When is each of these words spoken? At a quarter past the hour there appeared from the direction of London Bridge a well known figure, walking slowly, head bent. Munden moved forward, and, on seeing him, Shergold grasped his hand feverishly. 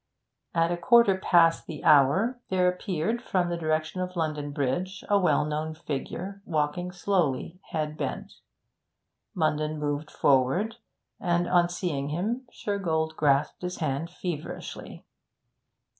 At 0.55 0.71
a 0.71 0.77
quarter 0.77 1.15
past 1.19 1.67
the 1.67 1.83
hour 1.83 2.39
there 2.49 2.67
appeared 2.67 3.21
from 3.21 3.49
the 3.49 3.55
direction 3.55 4.01
of 4.01 4.15
London 4.15 4.49
Bridge 4.51 5.03
a 5.11 5.19
well 5.19 5.45
known 5.45 5.75
figure, 5.75 6.41
walking 6.43 6.91
slowly, 6.91 7.59
head 7.69 7.97
bent. 7.97 8.39
Munden 9.35 9.77
moved 9.77 10.09
forward, 10.09 10.77
and, 11.19 11.47
on 11.47 11.69
seeing 11.69 12.09
him, 12.09 12.47
Shergold 12.51 13.15
grasped 13.15 13.61
his 13.61 13.77
hand 13.77 14.09
feverishly. 14.09 15.05